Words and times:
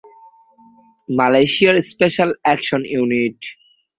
মালয়েশিয়ার 1.09 1.77
special 1.91 2.29
action 2.43 2.81
unit. 2.93 3.39